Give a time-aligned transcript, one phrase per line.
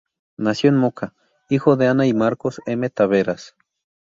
[0.35, 1.13] Nació en Moca,
[1.47, 2.89] hijo de Ana y Marcos M.
[2.89, 3.55] Taveras.